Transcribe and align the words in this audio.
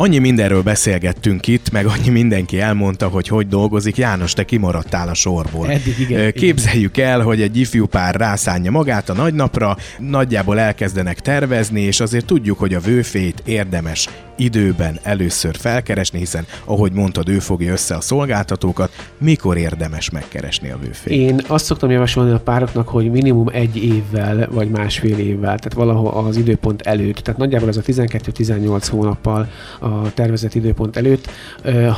Annyi 0.00 0.18
mindenről 0.18 0.62
beszélgettünk 0.62 1.46
itt, 1.46 1.70
meg 1.70 1.86
annyi 1.86 2.08
mindenki 2.08 2.60
elmondta, 2.60 3.08
hogy 3.08 3.28
hogy 3.28 3.48
dolgozik. 3.48 3.96
János, 3.96 4.32
te 4.32 4.44
kimaradtál 4.44 5.08
a 5.08 5.14
sorból. 5.14 5.70
Eddig 5.70 5.98
igen. 5.98 6.32
Képzeljük 6.32 6.96
el, 6.96 7.20
hogy 7.20 7.40
egy 7.40 7.56
ifjú 7.56 7.86
pár 7.86 8.14
rászánja 8.14 8.70
magát 8.70 9.08
a 9.08 9.12
nagynapra, 9.12 9.76
nagyjából 9.98 10.58
elkezdenek 10.58 11.20
tervezni, 11.20 11.80
és 11.80 12.00
azért 12.00 12.26
tudjuk, 12.26 12.58
hogy 12.58 12.74
a 12.74 12.80
vőfét 12.80 13.42
érdemes 13.44 14.08
időben 14.38 14.98
először 15.02 15.56
felkeresni, 15.56 16.18
hiszen 16.18 16.46
ahogy 16.64 16.92
mondtad, 16.92 17.28
ő 17.28 17.38
fogja 17.38 17.72
össze 17.72 17.94
a 17.94 18.00
szolgáltatókat. 18.00 18.90
Mikor 19.18 19.56
érdemes 19.56 20.10
megkeresni 20.10 20.70
a 20.70 20.78
vőfét? 20.78 21.12
Én 21.12 21.40
azt 21.46 21.64
szoktam 21.64 21.90
javasolni 21.90 22.32
a 22.32 22.38
pároknak, 22.40 22.88
hogy 22.88 23.10
minimum 23.10 23.48
egy 23.52 23.76
évvel, 23.76 24.48
vagy 24.50 24.70
másfél 24.70 25.18
évvel, 25.18 25.58
tehát 25.58 25.72
valahol 25.72 26.26
az 26.26 26.36
időpont 26.36 26.82
előtt, 26.82 27.16
tehát 27.16 27.40
nagyjából 27.40 27.68
ez 27.68 27.76
a 27.76 27.82
12-18 27.82 28.86
hónappal 28.90 29.48
a 29.80 30.14
tervezett 30.14 30.54
időpont 30.54 30.96
előtt. 30.96 31.30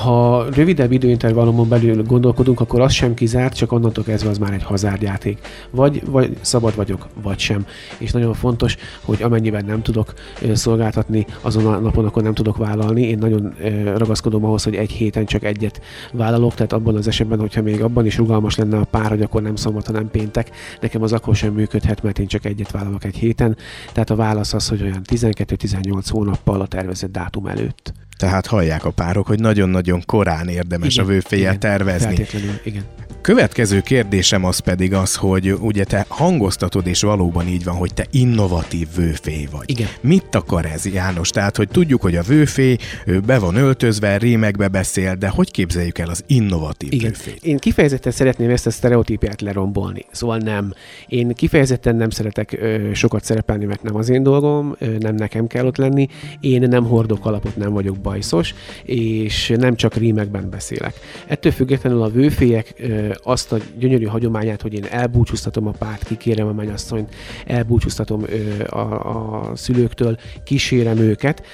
Ha 0.02 0.46
rövidebb 0.54 0.92
időintervallumon 0.92 1.68
belül 1.68 2.02
gondolkodunk, 2.02 2.60
akkor 2.60 2.80
az 2.80 2.92
sem 2.92 3.14
kizárt, 3.14 3.54
csak 3.54 3.72
onnantól 3.72 4.04
kezdve 4.04 4.30
az 4.30 4.38
már 4.38 4.52
egy 4.52 4.62
hazárdjáték. 4.62 5.38
Vagy, 5.70 6.02
vagy 6.06 6.36
szabad 6.40 6.76
vagyok, 6.76 7.06
vagy 7.22 7.38
sem. 7.38 7.66
És 7.98 8.12
nagyon 8.12 8.34
fontos, 8.34 8.76
hogy 9.04 9.22
amennyiben 9.22 9.64
nem 9.64 9.82
tudok 9.82 10.14
szolgáltatni 10.52 11.26
azon 11.40 11.66
a 11.66 11.78
napon, 11.78 12.04
akkor 12.04 12.22
nem 12.22 12.29
tudok 12.34 12.56
vállalni. 12.56 13.02
Én 13.02 13.18
nagyon 13.18 13.54
ragaszkodom 13.96 14.44
ahhoz, 14.44 14.64
hogy 14.64 14.74
egy 14.74 14.90
héten 14.90 15.24
csak 15.24 15.44
egyet 15.44 15.80
vállalok, 16.12 16.54
tehát 16.54 16.72
abban 16.72 16.96
az 16.96 17.08
esetben, 17.08 17.38
hogyha 17.38 17.62
még 17.62 17.82
abban 17.82 18.06
is 18.06 18.16
rugalmas 18.16 18.56
lenne 18.56 18.78
a 18.78 18.84
pár, 18.84 19.08
hogy 19.08 19.22
akkor 19.22 19.42
nem 19.42 19.56
szombat, 19.56 19.86
hanem 19.86 20.10
péntek, 20.10 20.50
nekem 20.80 21.02
az 21.02 21.12
akkor 21.12 21.36
sem 21.36 21.52
működhet, 21.52 22.02
mert 22.02 22.18
én 22.18 22.26
csak 22.26 22.44
egyet 22.44 22.70
vállalok 22.70 23.04
egy 23.04 23.16
héten. 23.16 23.56
Tehát 23.92 24.10
a 24.10 24.16
válasz 24.16 24.52
az, 24.52 24.68
hogy 24.68 24.82
olyan 24.82 25.02
12-18 25.04 26.04
hónappal 26.08 26.60
a 26.60 26.66
tervezett 26.66 27.12
dátum 27.12 27.46
előtt. 27.46 27.92
Tehát 28.20 28.46
hallják 28.46 28.84
a 28.84 28.90
párok, 28.90 29.26
hogy 29.26 29.40
nagyon-nagyon 29.40 30.02
korán 30.06 30.48
érdemes 30.48 30.94
igen, 30.94 31.04
a 31.04 31.08
vőféjel 31.08 31.58
tervezni. 31.58 32.26
igen. 32.64 32.82
Következő 33.20 33.80
kérdésem 33.80 34.44
az 34.44 34.58
pedig 34.58 34.94
az, 34.94 35.16
hogy 35.16 35.52
ugye 35.52 35.84
te 35.84 36.04
hangoztatod, 36.08 36.86
és 36.86 37.02
valóban 37.02 37.46
így 37.46 37.64
van, 37.64 37.74
hogy 37.74 37.94
te 37.94 38.06
innovatív 38.10 38.88
vőfé 38.96 39.48
vagy. 39.50 39.70
Igen. 39.70 39.88
Mit 40.00 40.34
akar 40.34 40.64
ez, 40.64 40.86
János? 40.86 41.30
Tehát, 41.30 41.56
hogy 41.56 41.68
tudjuk, 41.68 42.00
hogy 42.00 42.16
a 42.16 42.22
vőfé 42.22 42.76
ő 43.06 43.20
be 43.20 43.38
van 43.38 43.54
öltözve, 43.54 44.16
rémekbe 44.16 44.68
beszél, 44.68 45.14
de 45.14 45.28
hogy 45.28 45.50
képzeljük 45.50 45.98
el 45.98 46.08
az 46.08 46.24
innovatív 46.26 46.92
Igen. 46.92 47.10
vőfét? 47.10 47.44
Én 47.44 47.56
kifejezetten 47.56 48.12
szeretném 48.12 48.50
ezt 48.50 48.66
a 48.66 48.70
sztereotípiát 48.70 49.40
lerombolni. 49.40 50.04
Szóval 50.10 50.38
nem. 50.38 50.72
Én 51.08 51.34
kifejezetten 51.34 51.96
nem 51.96 52.10
szeretek 52.10 52.56
ö, 52.60 52.90
sokat 52.94 53.24
szerepelni, 53.24 53.64
mert 53.64 53.82
nem 53.82 53.96
az 53.96 54.08
én 54.08 54.22
dolgom, 54.22 54.74
ö, 54.78 54.98
nem 54.98 55.14
nekem 55.14 55.46
kell 55.46 55.66
ott 55.66 55.76
lenni. 55.76 56.08
Én 56.40 56.68
nem 56.68 56.84
hordok 56.84 57.26
alapot, 57.26 57.56
nem 57.56 57.72
vagyok 57.72 58.00
bajszos, 58.10 58.54
és 58.84 59.52
nem 59.56 59.74
csak 59.74 59.94
rímekben 59.94 60.50
beszélek. 60.50 60.94
Ettől 61.26 61.52
függetlenül 61.52 62.02
a 62.02 62.08
vőfélyek 62.08 62.74
azt 63.22 63.52
a 63.52 63.58
gyönyörű 63.78 64.04
hagyományát, 64.04 64.62
hogy 64.62 64.74
én 64.74 64.84
elbúcsúztatom 64.84 65.66
a 65.66 65.70
párt, 65.70 66.06
kikérem 66.06 66.46
a 66.46 66.52
mennyasszonyt, 66.52 67.14
elbúcsúztatom 67.46 68.24
a, 68.66 68.78
a 68.78 69.56
szülőktől, 69.56 70.18
kísérem 70.44 70.98
őket, 70.98 71.46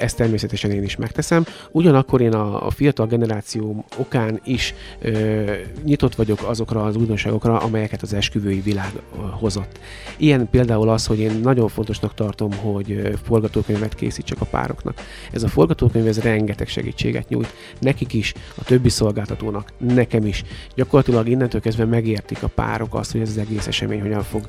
ezt 0.00 0.16
természetesen 0.16 0.70
én 0.70 0.82
is 0.82 0.96
megteszem. 0.96 1.44
Ugyanakkor 1.70 2.20
én 2.20 2.32
a, 2.32 2.66
a 2.66 2.70
fiatal 2.70 3.06
generáció 3.06 3.84
okán 3.96 4.40
is 4.44 4.74
nyitott 5.84 6.14
vagyok 6.14 6.42
azokra 6.42 6.82
az 6.82 6.96
újdonságokra, 6.96 7.58
amelyeket 7.58 8.02
az 8.02 8.12
esküvői 8.14 8.60
világ 8.60 8.92
hozott. 9.40 9.80
Ilyen 10.16 10.48
például 10.50 10.88
az, 10.88 11.06
hogy 11.06 11.18
én 11.18 11.40
nagyon 11.42 11.68
fontosnak 11.68 12.14
tartom, 12.14 12.52
hogy 12.52 13.18
forgatókönyvet 13.24 13.94
készítsek 13.94 14.40
a 14.40 14.44
pároknak. 14.44 15.00
Ez 15.32 15.42
a 15.42 15.48
forgatókönyv 15.48 16.03
ez 16.06 16.20
rengeteg 16.20 16.68
segítséget 16.68 17.28
nyújt, 17.28 17.54
nekik 17.78 18.12
is, 18.12 18.32
a 18.54 18.64
többi 18.64 18.88
szolgáltatónak, 18.88 19.72
nekem 19.78 20.26
is. 20.26 20.42
Gyakorlatilag 20.74 21.28
innentől 21.28 21.60
kezdve 21.60 21.84
megértik 21.84 22.42
a 22.42 22.48
párok 22.48 22.94
azt, 22.94 23.12
hogy 23.12 23.20
ez 23.20 23.28
az 23.28 23.38
egész 23.38 23.66
esemény 23.66 24.00
hogyan 24.00 24.22
fog 24.22 24.46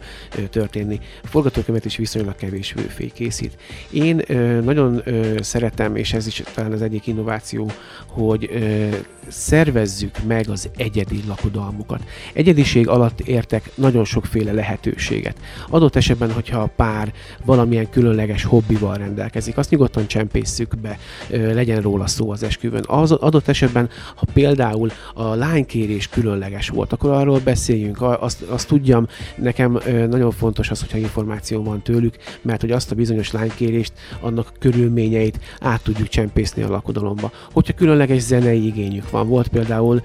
történni. 0.50 1.00
A 1.24 1.28
forgatókönyvet 1.28 1.86
is 1.86 1.96
viszonylag 1.96 2.36
kevés 2.36 2.74
vőfé 2.74 3.08
készít. 3.08 3.58
Én 3.92 4.22
nagyon 4.64 5.04
szeretem, 5.40 5.96
és 5.96 6.14
ez 6.14 6.28
is 6.28 6.44
talán 6.54 6.72
az 6.72 6.82
egyik 6.82 7.08
innováció, 7.08 7.72
hogy 8.08 8.50
szervezzük 9.28 10.24
meg 10.28 10.50
az 10.50 10.70
egyedi 10.78 11.24
lakodalmukat. 11.28 12.04
Egyediség 12.34 12.88
alatt 12.88 13.20
értek 13.20 13.72
nagyon 13.76 14.06
sokféle 14.06 14.52
lehetőséget. 14.52 15.38
Adott 15.70 15.96
esetben, 15.96 16.32
hogyha 16.32 16.60
a 16.60 16.72
pár 16.76 17.14
valamilyen 17.46 17.90
különleges 17.90 18.44
hobbival 18.44 18.98
rendelkezik, 18.98 19.58
azt 19.58 19.70
nyugodtan 19.70 20.08
csempészük 20.08 20.78
be, 20.78 20.98
legyen 21.54 21.82
róla 21.82 22.08
szó 22.08 22.32
az 22.32 22.44
esküvőn. 22.44 22.84
Az 22.88 23.12
adott 23.12 23.48
esetben, 23.48 23.90
ha 24.16 24.26
például 24.34 24.92
a 25.14 25.34
lánykérés 25.34 26.08
különleges 26.08 26.70
volt, 26.70 26.94
akkor 26.94 27.12
arról 27.12 27.40
beszéljünk, 27.40 28.02
azt, 28.02 28.42
azt 28.42 28.68
tudjam, 28.68 29.08
nekem 29.36 29.80
nagyon 30.10 30.32
fontos 30.32 30.70
az, 30.70 30.80
hogyha 30.80 30.98
információ 30.98 31.64
van 31.64 31.82
tőlük, 31.82 32.16
mert 32.42 32.62
hogy 32.62 32.72
azt 32.72 32.92
a 32.92 32.96
bizonyos 32.96 33.32
lánykérést, 33.32 33.94
annak 34.20 34.52
körülményeit 34.60 35.40
át 35.60 35.82
tudjuk 35.84 36.08
csempészni 36.08 36.62
a 36.62 36.70
lakodalomba. 36.70 37.32
Hogyha 37.52 37.74
különleges 37.74 38.22
zenei 38.22 38.66
igényük 38.66 39.10
van. 39.10 39.28
Volt 39.28 39.48
például 39.48 40.02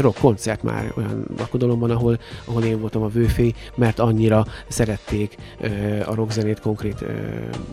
rock 0.00 0.18
koncert 0.18 0.62
már 0.62 0.92
olyan 0.96 1.26
lakodalomban, 1.38 1.90
ahol, 1.90 2.18
ahol 2.44 2.62
én 2.62 2.80
voltam 2.80 3.02
a 3.02 3.08
vőfé, 3.08 3.54
mert 3.74 3.98
annyira 3.98 4.46
szerették 4.68 5.36
a 6.06 6.14
rockzenét, 6.14 6.60
konkrét 6.60 7.04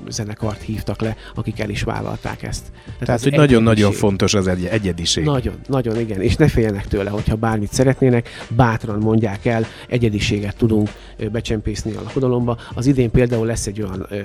zenekart 0.07 0.61
hívtak 0.61 1.01
le, 1.01 1.15
akik 1.35 1.59
el 1.59 1.69
is 1.69 1.83
vállalták 1.83 2.43
ezt. 2.43 2.71
Tehát, 2.99 3.23
hogy 3.23 3.31
nagyon-nagyon 3.31 3.91
fontos 3.91 4.33
az 4.33 4.47
egy 4.47 4.65
egyediség. 4.65 5.23
Nagyon, 5.23 5.53
nagyon, 5.67 5.99
igen. 5.99 6.21
És 6.21 6.35
ne 6.35 6.47
féljenek 6.47 6.87
tőle, 6.87 7.09
hogyha 7.09 7.35
bármit 7.35 7.73
szeretnének, 7.73 8.29
bátran 8.55 8.99
mondják 8.99 9.45
el, 9.45 9.65
egyediséget 9.87 10.55
tudunk 10.55 10.89
becsempészni 11.31 11.93
a 11.93 12.01
lakodalomba. 12.01 12.57
Az 12.73 12.85
idén 12.85 13.11
például 13.11 13.45
lesz 13.45 13.67
egy 13.67 13.81
olyan 13.81 14.05
ö, 14.09 14.19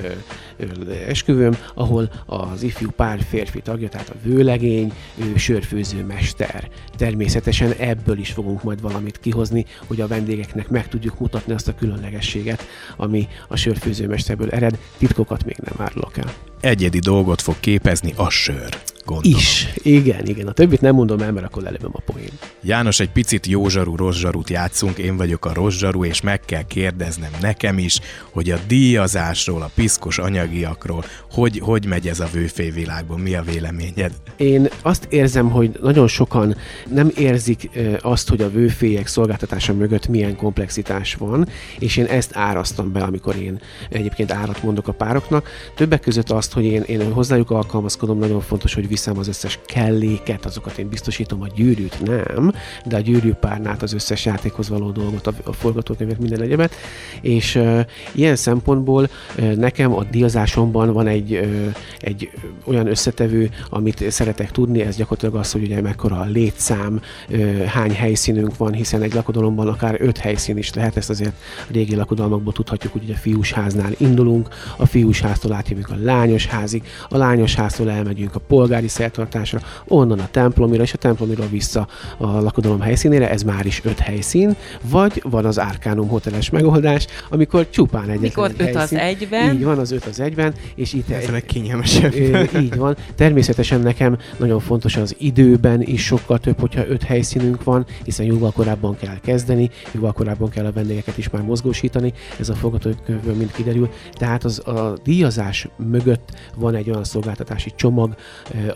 ö, 0.56 0.64
esküvőm, 1.08 1.56
ahol 1.74 2.10
az 2.26 2.62
ifjú 2.62 2.90
pár 2.90 3.20
férfi 3.28 3.60
tagja, 3.60 3.88
tehát 3.88 4.08
a 4.08 4.14
vőlegény, 4.22 4.92
ő 5.16 5.36
sörfőző 5.36 6.04
mester. 6.04 6.68
Természetesen 6.96 7.72
ebből 7.78 8.18
is 8.18 8.30
fogunk 8.30 8.62
majd 8.62 8.80
valamit 8.80 9.20
kihozni, 9.20 9.66
hogy 9.86 10.00
a 10.00 10.06
vendégeknek 10.06 10.68
meg 10.68 10.88
tudjuk 10.88 11.18
mutatni 11.18 11.52
azt 11.52 11.68
a 11.68 11.74
különlegességet, 11.74 12.62
ami 12.96 13.28
a 13.48 13.56
sörfőzőmesterből 13.56 14.50
ered. 14.50 14.78
Titkokat 14.98 15.44
még 15.44 15.56
nem 15.56 15.86
árulok 15.86 16.16
el. 16.16 16.32
Egyedi 16.60 16.98
dolgot 16.98 17.40
fog 17.40 17.60
képezni 17.60 18.12
a 18.16 18.30
sör 18.30 18.76
gondolom. 19.06 19.38
Is. 19.38 19.72
Igen, 19.76 20.26
igen. 20.26 20.46
A 20.46 20.52
többit 20.52 20.80
nem 20.80 20.94
mondom 20.94 21.20
el, 21.20 21.32
mert 21.32 21.46
akkor 21.46 21.62
lelövöm 21.62 21.90
a 21.92 22.00
poén. 22.00 22.30
János, 22.62 23.00
egy 23.00 23.10
picit 23.10 23.46
jó 23.46 23.68
zsarú, 23.68 23.96
rossz 23.96 24.16
zsarút 24.16 24.50
játszunk, 24.50 24.98
én 24.98 25.16
vagyok 25.16 25.44
a 25.44 25.54
rossz 25.54 25.76
zsarú, 25.76 26.04
és 26.04 26.20
meg 26.20 26.40
kell 26.40 26.62
kérdeznem 26.62 27.30
nekem 27.40 27.78
is, 27.78 28.00
hogy 28.30 28.50
a 28.50 28.58
díjazásról, 28.66 29.62
a 29.62 29.70
piszkos 29.74 30.18
anyagiakról, 30.18 31.04
hogy, 31.30 31.58
hogy 31.58 31.86
megy 31.86 32.08
ez 32.08 32.20
a 32.20 32.28
vőfé 32.32 32.70
világban, 32.70 33.20
mi 33.20 33.34
a 33.34 33.42
véleményed? 33.42 34.12
Én 34.36 34.68
azt 34.82 35.06
érzem, 35.10 35.50
hogy 35.50 35.78
nagyon 35.82 36.08
sokan 36.08 36.56
nem 36.90 37.10
érzik 37.16 37.70
azt, 38.00 38.28
hogy 38.28 38.40
a 38.40 38.50
vőfélyek 38.50 39.06
szolgáltatása 39.06 39.74
mögött 39.74 40.08
milyen 40.08 40.36
komplexitás 40.36 41.14
van, 41.14 41.48
és 41.78 41.96
én 41.96 42.04
ezt 42.04 42.30
árasztam 42.34 42.92
be, 42.92 43.00
amikor 43.00 43.36
én 43.36 43.60
egyébként 43.90 44.32
árat 44.32 44.62
mondok 44.62 44.88
a 44.88 44.92
pároknak. 44.92 45.48
Többek 45.74 46.00
között 46.00 46.30
azt, 46.30 46.52
hogy 46.52 46.64
én, 46.64 46.82
én 46.82 47.12
hozzájuk 47.12 47.50
alkalmazkodom, 47.50 48.18
nagyon 48.18 48.40
fontos, 48.40 48.74
hogy 48.74 48.88
viszem 48.96 49.18
az 49.18 49.28
összes 49.28 49.58
kelléket, 49.66 50.44
azokat 50.44 50.78
én 50.78 50.88
biztosítom, 50.88 51.42
a 51.42 51.46
gyűrűt 51.54 52.02
nem, 52.04 52.52
de 52.84 52.96
a 52.96 53.00
gyűrűpárnát, 53.00 53.82
az 53.82 53.92
összes 53.92 54.24
játékhoz 54.24 54.68
való 54.68 54.90
dolgot, 54.90 55.26
a, 55.26 55.32
a 55.44 55.52
forgatókönyvet, 55.52 56.18
minden 56.18 56.42
egyebet, 56.42 56.74
és 57.20 57.54
uh, 57.54 57.80
ilyen 58.12 58.36
szempontból 58.36 59.08
uh, 59.38 59.54
nekem 59.54 59.92
a 59.92 60.04
díjazásomban 60.04 60.92
van 60.92 61.06
egy, 61.06 61.32
uh, 61.32 61.74
egy 61.98 62.30
olyan 62.64 62.86
összetevő, 62.86 63.50
amit 63.70 64.10
szeretek 64.10 64.50
tudni, 64.50 64.80
ez 64.80 64.96
gyakorlatilag 64.96 65.34
az, 65.34 65.52
hogy 65.52 65.62
ugye 65.62 65.80
mekkora 65.80 66.16
a 66.16 66.24
létszám, 66.24 67.00
uh, 67.28 67.64
hány 67.64 67.92
helyszínünk 67.92 68.56
van, 68.56 68.72
hiszen 68.72 69.02
egy 69.02 69.14
lakodalomban 69.14 69.68
akár 69.68 69.96
öt 69.98 70.18
helyszín 70.18 70.56
is 70.56 70.74
lehet, 70.74 70.96
ezt 70.96 71.10
azért 71.10 71.34
a 71.68 71.72
régi 71.72 71.94
lakodalmakból 71.94 72.52
tudhatjuk, 72.52 72.92
hogy 72.92 73.10
a 73.10 73.14
fiúsháznál 73.14 73.92
indulunk, 73.96 74.48
a 74.76 74.86
fiúsháztól 74.86 75.52
átjövünk 75.52 75.90
a 75.90 75.96
lányosházig, 76.02 76.82
a 77.08 77.16
lányosháztól 77.16 77.90
elmegyünk 77.90 78.34
a 78.34 78.40
polgári 78.46 78.85
polgári 78.86 78.88
szertartásra, 78.88 79.60
onnan 79.88 80.18
a 80.18 80.28
templomira, 80.30 80.82
és 80.82 80.92
a 80.92 80.96
templomiról 80.96 81.46
vissza 81.46 81.88
a 82.18 82.40
lakodalom 82.40 82.80
helyszínére, 82.80 83.30
ez 83.30 83.42
már 83.42 83.66
is 83.66 83.80
öt 83.84 83.98
helyszín, 83.98 84.56
vagy 84.90 85.22
van 85.24 85.44
az 85.44 85.58
Arkánum 85.58 86.08
hoteles 86.08 86.50
megoldás, 86.50 87.06
amikor 87.30 87.70
csupán 87.70 88.08
egy 88.08 88.20
Mikor 88.20 88.50
öt 88.50 88.56
helyszín. 88.56 88.80
az 88.80 88.92
egyben. 88.92 89.54
Így 89.54 89.64
van, 89.64 89.78
az 89.78 89.90
öt 89.90 90.04
az 90.04 90.20
egyben, 90.20 90.54
és 90.74 90.92
itt 90.92 91.10
ez 91.10 91.28
egy 91.28 91.44
kényelmesebb. 91.44 92.14
Így 92.60 92.76
van. 92.76 92.96
Természetesen 93.14 93.80
nekem 93.80 94.18
nagyon 94.36 94.60
fontos 94.60 94.96
az 94.96 95.14
időben 95.18 95.82
is 95.82 96.04
sokkal 96.04 96.38
több, 96.38 96.60
hogyha 96.60 96.86
öt 96.88 97.02
helyszínünk 97.02 97.64
van, 97.64 97.86
hiszen 98.04 98.26
jóval 98.26 98.50
korábban 98.50 98.96
kell 98.96 99.18
kezdeni, 99.22 99.70
jóval 99.92 100.12
korábban 100.12 100.50
kell 100.50 100.66
a 100.66 100.72
vendégeket 100.72 101.18
is 101.18 101.30
már 101.30 101.42
mozgósítani, 101.42 102.12
ez 102.40 102.48
a 102.48 102.54
forgatókönyvből 102.54 103.34
mind 103.34 103.52
kiderül. 103.52 103.90
Tehát 104.12 104.44
az 104.44 104.58
a 104.66 104.96
díjazás 105.04 105.68
mögött 105.90 106.32
van 106.56 106.74
egy 106.74 106.90
olyan 106.90 107.04
szolgáltatási 107.04 107.72
csomag, 107.76 108.14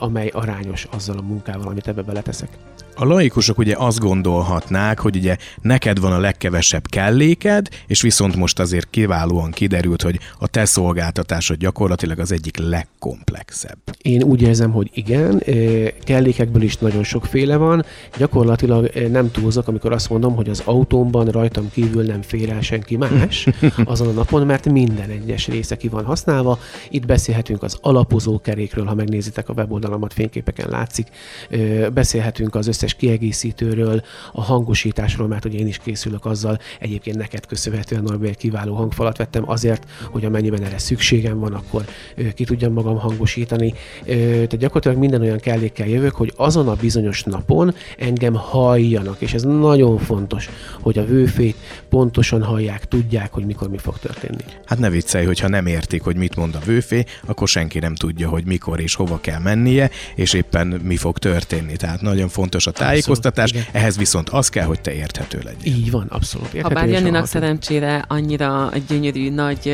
amely 0.00 0.28
arányos 0.28 0.86
azzal 0.90 1.18
a 1.18 1.22
munkával, 1.22 1.68
amit 1.68 1.88
ebbe 1.88 2.02
beleteszek. 2.02 2.58
A 3.00 3.04
laikusok 3.04 3.58
ugye 3.58 3.74
azt 3.78 3.98
gondolhatnák, 3.98 4.98
hogy 4.98 5.16
ugye 5.16 5.36
neked 5.62 6.00
van 6.00 6.12
a 6.12 6.18
legkevesebb 6.18 6.86
kelléked, 6.88 7.68
és 7.86 8.00
viszont 8.00 8.36
most 8.36 8.58
azért 8.58 8.90
kiválóan 8.90 9.50
kiderült, 9.50 10.02
hogy 10.02 10.18
a 10.38 10.46
te 10.46 10.64
szolgáltatásod 10.64 11.56
gyakorlatilag 11.56 12.18
az 12.18 12.32
egyik 12.32 12.56
legkomplexebb. 12.58 13.78
Én 14.02 14.22
úgy 14.22 14.42
érzem, 14.42 14.70
hogy 14.72 14.90
igen, 14.94 15.42
kellékekből 16.04 16.62
is 16.62 16.76
nagyon 16.76 17.04
sokféle 17.04 17.56
van. 17.56 17.84
Gyakorlatilag 18.16 18.90
nem 19.10 19.30
túlzok, 19.30 19.68
amikor 19.68 19.92
azt 19.92 20.10
mondom, 20.10 20.34
hogy 20.34 20.48
az 20.48 20.62
autómban 20.64 21.26
rajtam 21.26 21.70
kívül 21.70 22.04
nem 22.04 22.22
fér 22.22 22.50
el 22.50 22.60
senki 22.60 22.96
más 22.96 23.48
azon 23.84 24.08
a 24.08 24.12
napon, 24.12 24.46
mert 24.46 24.68
minden 24.68 25.10
egyes 25.10 25.46
része 25.46 25.76
ki 25.76 25.88
van 25.88 26.04
használva. 26.04 26.58
Itt 26.90 27.06
beszélhetünk 27.06 27.62
az 27.62 27.78
alapozó 27.80 28.40
kerékről, 28.40 28.84
ha 28.84 28.94
megnézitek 28.94 29.48
a 29.48 29.52
weboldalamat, 29.90 30.12
fényképeken 30.12 30.68
látszik. 30.68 31.06
Beszélhetünk 31.92 32.54
az 32.54 32.66
összes 32.66 32.94
kiegészítőről, 32.94 34.02
a 34.32 34.42
hangosításról, 34.42 35.28
mert 35.28 35.44
ugye 35.44 35.58
én 35.58 35.66
is 35.66 35.78
készülök 35.78 36.24
azzal, 36.24 36.58
egyébként 36.78 37.16
neked 37.16 37.46
köszönhetően 37.46 38.02
Norbert 38.02 38.36
kiváló 38.36 38.74
hangfalat 38.74 39.16
vettem 39.16 39.50
azért, 39.50 39.86
hogy 40.10 40.24
amennyiben 40.24 40.62
erre 40.62 40.78
szükségem 40.78 41.38
van, 41.38 41.52
akkor 41.52 41.84
ki 42.34 42.44
tudjam 42.44 42.72
magam 42.72 42.98
hangosítani. 42.98 43.74
Tehát 44.04 44.56
gyakorlatilag 44.56 44.98
minden 44.98 45.20
olyan 45.20 45.38
kellékkel 45.38 45.88
jövök, 45.88 46.14
hogy 46.14 46.32
azon 46.36 46.68
a 46.68 46.74
bizonyos 46.74 47.22
napon 47.22 47.74
engem 47.98 48.34
halljanak, 48.34 49.20
és 49.20 49.34
ez 49.34 49.42
nagyon 49.42 49.98
fontos, 49.98 50.50
hogy 50.80 50.98
a 50.98 51.04
vőfét 51.04 51.56
pontosan 51.88 52.42
hallják, 52.42 52.84
tudják, 52.84 53.32
hogy 53.32 53.44
mikor 53.46 53.68
mi 53.68 53.78
fog 53.78 53.98
történni. 53.98 54.44
Hát 54.64 54.78
ne 54.78 54.90
viccelj, 54.90 55.24
hogyha 55.24 55.48
nem 55.48 55.66
értik, 55.66 56.02
hogy 56.02 56.16
mit 56.16 56.36
mond 56.36 56.54
a 56.54 56.58
vőfé, 56.64 57.04
akkor 57.26 57.48
senki 57.48 57.78
nem 57.78 57.94
tudja, 57.94 58.28
hogy 58.28 58.44
mikor 58.44 58.80
és 58.80 58.94
hova 58.94 59.20
kell 59.20 59.38
mennie, 59.38 59.79
és 60.14 60.32
éppen 60.32 60.66
mi 60.66 60.96
fog 60.96 61.18
történni. 61.18 61.76
Tehát 61.76 62.00
nagyon 62.00 62.28
fontos 62.28 62.66
a 62.66 62.70
tájékoztatás, 62.70 63.50
abszolút, 63.50 63.74
ehhez 63.74 63.96
viszont 63.96 64.28
az 64.28 64.48
kell, 64.48 64.64
hogy 64.64 64.80
te 64.80 64.92
érthető 64.92 65.40
legyél. 65.44 65.74
Így 65.74 65.90
van, 65.90 66.06
abszolút. 66.08 66.52
Érthető 66.52 66.74
ha 66.74 66.80
bár 66.80 66.88
Janinak 66.88 67.26
szerencsére 67.26 68.04
annyira 68.08 68.70
gyönyörű 68.88 69.30
nagy 69.30 69.72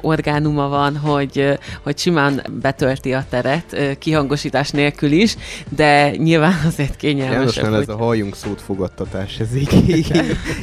orgánuma 0.00 0.68
van, 0.68 0.96
hogy, 0.96 1.58
hogy 1.82 1.98
simán 1.98 2.42
betölti 2.60 3.12
a 3.12 3.24
teret, 3.28 3.96
kihangosítás 3.98 4.70
nélkül 4.70 5.12
is, 5.12 5.36
de 5.68 6.16
nyilván 6.16 6.60
azért 6.66 6.96
kényelmes. 6.96 7.58
hogy... 7.58 7.74
ez 7.74 7.88
a 7.88 7.96
halljunk 7.96 8.36
szót 8.36 8.60
fogadtatás, 8.60 9.38
ez 9.38 9.56
így, 9.56 9.88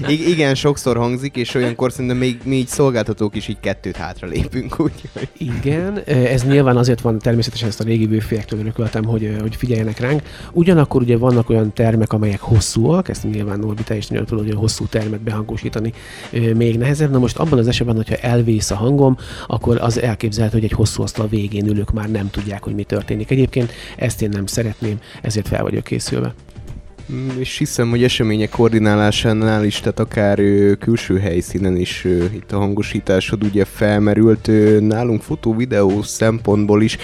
így, 0.10 0.30
igen, 0.30 0.56
sokszor 0.56 0.98
hangzik, 0.98 1.36
és 1.36 1.54
olyankor 1.54 1.92
szerintem 1.92 2.18
még 2.18 2.40
mi 2.44 2.56
így 2.56 2.68
szolgáltatók 2.68 3.36
is 3.36 3.48
így 3.48 3.60
kettőt 3.60 3.96
hátra 3.96 4.28
lépünk. 4.28 4.80
Úgy, 4.80 5.10
Igen, 5.38 6.02
ez 6.06 6.44
nyilván 6.44 6.78
azért 6.78 7.02
van, 7.02 7.20
természetesen 7.20 7.68
ezt 7.68 7.80
a 7.80 7.84
régi 7.84 8.08
bőfélektől 8.08 8.60
örököltem, 8.68 9.04
hogy, 9.04 9.36
hogy 9.42 9.56
figyeljenek 9.56 10.00
ránk. 10.00 10.22
Ugyanakkor 10.52 11.02
ugye 11.02 11.18
vannak 11.18 11.50
olyan 11.50 11.74
termek, 11.74 12.14
amelyek 12.14 12.40
hosszúak, 12.40 13.10
ezt 13.10 13.24
nyilván 13.24 13.60
Norbi 13.60 13.84
te 13.84 13.96
is 13.96 14.06
tudod, 14.06 14.30
hogy 14.30 14.50
a 14.50 14.58
hosszú 14.58 14.86
termet 14.86 15.22
behangosítani 15.22 15.94
még 16.56 16.78
nehezebb. 16.78 17.12
Na 17.12 17.20
most 17.20 17.38
abban 17.38 17.60
az 17.60 17.68
esetben, 17.68 17.96
hogyha 17.96 18.16
elvész 18.16 18.72
a 18.72 18.76
hangom, 18.76 19.18
akkor 19.48 19.78
az 19.82 20.02
elképzelhető, 20.02 20.58
hogy 20.58 20.66
egy 20.66 20.76
hosszú 20.76 21.04
asztal 21.04 21.28
végén 21.28 21.68
ülők 21.68 21.92
már 21.92 22.12
nem 22.12 22.30
tudják, 22.30 22.64
hogy 22.64 22.76
mi 22.76 22.84
történik. 22.84 23.32
Egyébként 23.32 23.72
ezt 23.98 24.22
én 24.22 24.30
nem 24.30 24.46
szeretném, 24.46 25.00
ezért 25.22 25.48
fel 25.48 25.64
vagyok 25.64 25.84
készülve. 25.84 26.34
Mm, 27.14 27.30
és 27.40 27.58
hiszem, 27.58 27.90
hogy 27.90 28.04
események 28.04 28.50
koordinálásánál 28.50 29.66
is, 29.66 29.80
tehát 29.80 30.00
akár 30.00 30.40
külső 30.80 31.20
helyszínen 31.20 31.76
is 31.76 32.06
itt 32.34 32.52
a 32.52 32.58
hangosításod 32.58 33.44
ugye 33.44 33.66
felmerült. 33.66 34.50
Nálunk 34.80 35.22
fotó-videó 35.22 36.02
szempontból 36.02 36.82
is 36.82 36.98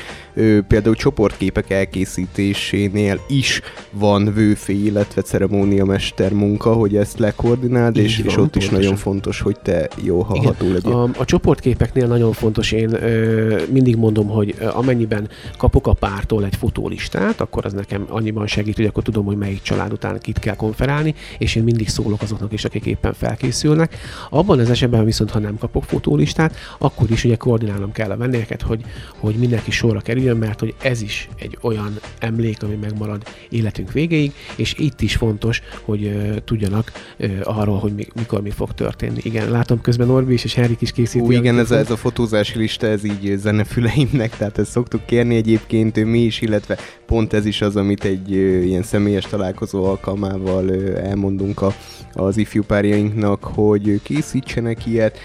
például 0.68 0.96
csoportképek 0.96 1.70
elkészítésénél 1.70 3.20
is 3.28 3.62
van 3.92 4.34
vőfé, 4.34 4.74
illetve 4.74 5.22
ceremóniamester 5.22 6.34
munka, 6.34 6.74
hogy 6.74 6.96
ezt 6.96 7.20
lekoordináld, 7.20 7.98
és, 7.98 8.18
van, 8.18 8.26
és 8.28 8.38
ott 8.38 8.56
is 8.56 8.70
nagyon 8.70 8.96
fontos, 8.96 9.42
hogy 9.42 9.60
te 9.60 9.90
jó 10.02 10.22
hallható 10.22 10.72
legyen. 10.72 10.92
A, 10.92 11.10
a 11.18 11.26
csoportképeknél 11.26 12.08
nagyon 12.08 12.32
fontos, 12.32 12.72
én 12.72 12.94
ö, 12.94 13.62
mindig 13.72 13.96
mondom, 13.96 14.28
hogy 14.28 14.56
amennyiben 14.74 15.30
kapok 15.58 15.88
a 15.88 15.94
pártól 15.94 16.46
egy 16.46 16.56
fotólistát, 16.56 17.42
akkor 17.42 17.66
az 17.66 17.74
nekem 17.74 18.06
annyiban 18.10 18.48
segít, 18.48 18.76
hogy 18.76 18.86
akkor 18.86 19.04
tudom, 19.04 19.26
hogy 19.26 19.38
melyik 19.38 19.62
család 19.62 19.93
után 19.94 20.20
kit 20.20 20.40
kell 20.40 20.56
konferálni, 20.56 21.16
és 21.38 21.56
én 21.56 21.64
mindig 21.64 21.90
szólok 21.90 22.22
azoknak 22.22 22.54
is, 22.54 22.66
akik 22.66 22.86
éppen 22.86 23.14
felkészülnek. 23.14 23.96
Abban 24.30 24.60
az 24.60 24.70
esetben 24.70 25.06
viszont, 25.06 25.32
ha 25.32 25.40
nem 25.40 25.58
kapok 25.58 25.84
fotólistát, 25.84 26.56
akkor 26.78 27.12
is 27.12 27.24
ugye 27.24 27.36
koordinálnom 27.36 27.92
kell 27.92 28.10
a 28.10 28.18
vendégeket, 28.18 28.62
hogy, 28.62 28.82
hogy 29.18 29.36
mindenki 29.36 29.72
sorra 29.72 30.00
kerüljön, 30.00 30.38
mert 30.38 30.60
hogy 30.60 30.76
ez 30.82 31.02
is 31.02 31.30
egy 31.40 31.58
olyan 31.62 32.00
emlék, 32.20 32.64
ami 32.64 32.76
megmarad 32.76 33.24
életünk 33.50 33.92
végéig, 33.92 34.34
és 34.56 34.76
itt 34.78 35.02
is 35.02 35.16
fontos, 35.16 35.62
hogy 35.82 36.04
uh, 36.04 36.36
tudjanak 36.46 36.92
uh, 37.20 37.40
arról, 37.44 37.80
hogy 37.80 37.94
mi, 37.94 38.08
mikor 38.16 38.42
mi 38.42 38.50
fog 38.50 38.74
történni. 38.74 39.20
Igen, 39.24 39.52
látom 39.52 39.82
közben 39.82 40.08
Norbi 40.08 40.34
is, 40.34 40.44
és 40.44 40.54
Henrik 40.54 40.82
is 40.82 40.92
készíti. 40.92 41.26
Ó, 41.26 41.32
igen, 41.32 41.60
ez 41.60 41.72
a, 41.72 41.78
ez 41.78 41.92
a 41.92 41.98
fotózási 41.98 42.58
lista, 42.58 42.88
ez 42.88 43.04
így 43.04 43.38
zenefüleimnek, 43.38 44.38
tehát 44.38 44.58
ezt 44.58 44.72
szoktuk 44.72 45.06
kérni 45.06 45.36
egyébként 45.36 46.06
mi 46.06 46.20
is, 46.20 46.42
illetve 46.42 46.78
pont 47.06 47.34
ez 47.34 47.46
is 47.46 47.62
az, 47.62 47.76
amit 47.76 48.04
egy 48.04 48.32
uh, 48.32 48.66
ilyen 48.66 48.84
személyes 48.84 49.26
találkozó 49.26 49.83
alkalmával 49.84 50.72
elmondunk 50.96 51.62
a, 51.62 51.74
az 52.14 52.38
ifjú 52.38 52.64
párjainknak, 52.64 53.44
hogy 53.44 54.02
készítsenek 54.04 54.86
ilyet, 54.86 55.18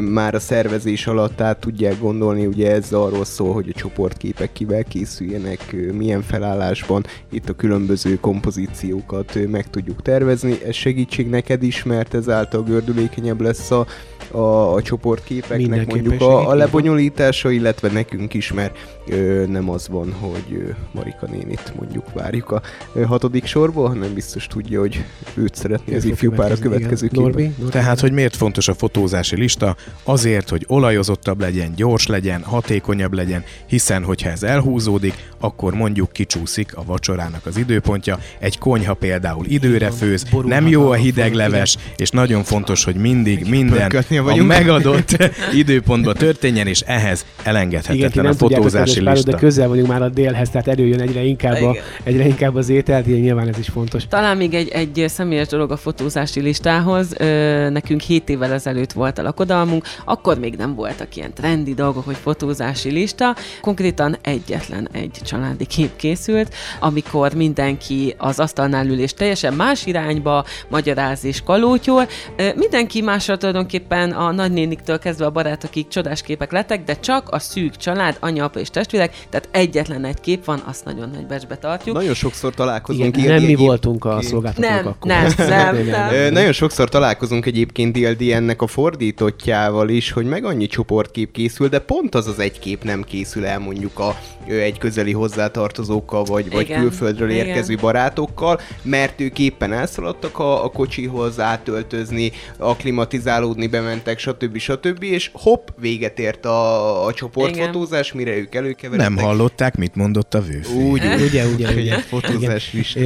már 0.00 0.34
a 0.34 0.40
szervezés 0.40 1.06
alatt 1.06 1.40
át 1.40 1.58
tudják 1.58 2.00
gondolni, 2.00 2.46
ugye 2.46 2.70
ez 2.70 2.92
arról 2.92 3.24
szól, 3.24 3.52
hogy 3.52 3.68
a 3.68 3.78
csoportképek 3.78 4.52
kivel 4.52 4.84
készüljenek, 4.84 5.76
milyen 5.92 6.22
felállásban, 6.22 7.04
itt 7.30 7.48
a 7.48 7.56
különböző 7.56 8.14
kompozíciókat 8.20 9.38
meg 9.50 9.70
tudjuk 9.70 10.02
tervezni, 10.02 10.58
ez 10.64 10.74
segítség 10.74 11.28
neked 11.28 11.62
is, 11.62 11.82
mert 11.82 12.14
ezáltal 12.14 12.62
gördülékenyebb 12.62 13.40
lesz 13.40 13.70
a, 13.70 13.86
a, 14.30 14.74
a 14.74 14.82
csoportképeknek 14.82 15.86
mondjuk 15.86 16.20
a, 16.20 16.48
a 16.48 16.54
lebonyolítása, 16.54 17.50
illetve 17.50 17.90
nekünk 17.90 18.34
is, 18.34 18.52
mert 18.52 18.78
ö, 19.08 19.44
nem 19.48 19.70
az 19.70 19.88
van, 19.88 20.12
hogy 20.20 20.44
ö, 20.52 20.70
Marika 20.92 21.26
nénit 21.30 21.72
mondjuk 21.78 22.12
várjuk 22.12 22.50
a 22.50 22.62
ö, 22.92 23.02
hatodik 23.02 23.46
sorból, 23.46 23.88
hanem 23.88 24.14
biztos 24.14 24.46
tudja, 24.46 24.80
hogy 24.80 25.04
őt 25.34 25.54
szeretné 25.54 25.94
az 25.94 26.04
ifjú 26.04 26.30
pár 26.30 26.52
a 26.52 26.56
következő 26.56 27.08
Norbi, 27.12 27.54
Tehát, 27.70 28.00
hogy 28.00 28.12
miért 28.12 28.36
fontos 28.36 28.68
a 28.68 28.74
fotózási 28.74 29.36
lista? 29.36 29.76
Azért, 30.04 30.48
hogy 30.48 30.64
olajozottabb 30.66 31.40
legyen, 31.40 31.72
gyors 31.76 32.06
legyen, 32.06 32.42
hatékonyabb 32.42 33.12
legyen, 33.12 33.44
hiszen 33.66 34.04
hogyha 34.04 34.30
ez 34.30 34.42
elhúzódik, 34.42 35.14
akkor 35.38 35.74
mondjuk 35.74 36.12
kicsúszik 36.12 36.76
a 36.76 36.84
vacsorának 36.84 37.46
az 37.46 37.56
időpontja. 37.56 38.18
Egy 38.38 38.58
konyha 38.58 38.94
például 38.94 39.46
időre 39.46 39.90
főz, 39.90 40.26
nem 40.44 40.68
jó 40.68 40.90
a 40.90 40.94
hideg 40.94 41.34
leves, 41.34 41.76
és 41.96 42.10
nagyon 42.10 42.42
fontos, 42.42 42.84
hogy 42.84 42.96
mindig 42.96 43.48
minden 43.48 43.88
a 44.26 44.34
megadott 44.34 45.16
időpontban 45.62 46.14
történjen, 46.14 46.66
és 46.66 46.80
ehhez 46.80 47.24
elengedhetetlen 47.42 48.10
Igen, 48.10 48.26
a 48.26 48.34
fotózási 48.34 49.00
lista. 49.00 49.30
De 49.30 49.36
közel 49.36 49.68
vagyunk 49.68 49.88
már 49.88 50.02
a 50.02 50.08
délhez, 50.08 50.50
tehát 50.50 50.68
erőjön 50.68 51.00
egyre 51.00 51.22
inkább, 51.22 51.62
a, 51.62 51.76
egyre 52.02 52.24
inkább 52.24 52.54
az 52.54 52.68
ételt, 52.68 53.06
így 53.06 53.20
nyilván 53.20 53.48
ez 53.48 53.58
is 53.58 53.68
fontos. 53.68 54.06
Talán 54.08 54.36
még 54.36 54.54
egy, 54.54 54.68
egy 54.68 55.04
személyes 55.08 55.46
dolog 55.46 55.70
a 55.70 55.76
fotózási 55.76 56.40
listához. 56.40 57.14
Ö, 57.18 57.68
nekünk 57.70 58.00
7 58.00 58.28
évvel 58.28 58.52
ezelőtt 58.52 58.92
volt 58.92 59.18
a 59.18 59.22
lakodalmunk, 59.22 59.86
akkor 60.04 60.38
még 60.38 60.54
nem 60.56 60.74
voltak 60.74 61.16
ilyen 61.16 61.34
trendi 61.34 61.74
dolgok, 61.74 62.04
hogy 62.04 62.16
fotózási 62.22 62.90
lista. 62.90 63.36
Konkrétan 63.60 64.16
egyetlen 64.22 64.88
egy 64.92 65.18
családi 65.24 65.66
kép 65.66 65.96
készült, 65.96 66.54
amikor 66.80 67.34
mindenki 67.34 68.14
az 68.18 68.38
asztalnál 68.38 68.86
ül 68.86 69.00
és 69.00 69.14
teljesen 69.14 69.54
más 69.54 69.86
irányba 69.86 70.44
magyaráz 70.68 71.24
és 71.24 71.42
kalótyol. 71.42 72.08
Mindenki 72.54 73.00
másra 73.00 73.36
tulajdonképpen 73.36 74.09
a 74.10 74.30
nagynéniktől 74.30 74.98
kezdve 74.98 75.24
a 75.24 75.30
barátokig 75.30 75.88
csodás 75.88 76.22
képek 76.22 76.52
lettek, 76.52 76.84
de 76.84 77.00
csak 77.00 77.28
a 77.28 77.38
szűk 77.38 77.76
család, 77.76 78.16
anya, 78.20 78.44
apa 78.44 78.58
és 78.58 78.70
testvérek, 78.70 79.26
tehát 79.30 79.48
egyetlen 79.52 80.04
egy 80.04 80.20
kép 80.20 80.44
van, 80.44 80.62
azt 80.66 80.84
nagyon 80.84 81.10
nagy 81.14 81.26
becsbe 81.26 81.56
tartjuk. 81.56 81.96
Nagyon 81.96 82.14
sokszor 82.14 82.54
találkozunk. 82.54 83.16
Igen, 83.16 83.34
nem 83.34 83.42
mi 83.42 83.54
voltunk 83.54 84.04
a 84.04 84.22
szolgáltatók 84.22 84.70
nem, 84.70 84.86
akkor. 84.86 85.10
Nem, 85.10 85.32
nem, 85.36 85.86
nem. 85.86 86.32
Nagyon 86.32 86.52
sokszor 86.52 86.88
találkozunk 86.88 87.46
egyébként 87.46 87.98
DLD 87.98 88.30
ennek 88.30 88.62
a 88.62 88.66
fordítottjával 88.66 89.88
is, 89.88 90.10
hogy 90.10 90.26
meg 90.26 90.44
annyi 90.44 90.66
csoportkép 90.66 91.32
készül, 91.32 91.68
de 91.68 91.78
pont 91.78 92.14
az 92.14 92.26
az 92.26 92.38
egy 92.38 92.58
kép 92.58 92.84
nem 92.84 93.02
készül 93.02 93.46
el 93.46 93.58
mondjuk 93.58 93.98
a 93.98 94.16
egy 94.46 94.78
közeli 94.78 95.12
hozzátartozókkal, 95.12 96.24
vagy, 96.24 96.46
Igen. 96.46 96.56
vagy 96.56 96.80
külföldről 96.80 97.30
Igen. 97.30 97.46
érkező 97.46 97.74
barátokkal, 97.74 98.60
mert 98.82 99.20
ők 99.20 99.38
éppen 99.38 99.72
elszaladtak 99.72 100.38
a, 100.38 100.64
a 100.64 100.68
kocsihoz 100.68 101.40
átöltözni, 101.40 102.32
aklimatizálódni 102.58 103.66
bementek, 104.04 104.18
stb. 104.18 104.58
stb. 104.58 105.02
és 105.02 105.30
hopp, 105.32 105.68
véget 105.80 106.18
ért 106.18 106.44
a, 106.44 107.06
a 107.06 107.12
csoportfotózás, 107.12 108.12
mire 108.12 108.36
ők 108.36 108.54
előkeveredtek. 108.54 109.14
Nem 109.14 109.24
hallották, 109.24 109.76
mit 109.76 109.94
mondott 109.94 110.34
a 110.34 110.40
vőfé. 110.40 110.74
Úgy, 110.74 111.04
ugye, 111.04 111.46
ugye, 111.46 111.72
ugye. 111.80 111.98
Fotózás 111.98 112.72
is. 112.72 112.96